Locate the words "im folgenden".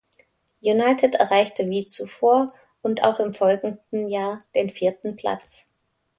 3.19-4.07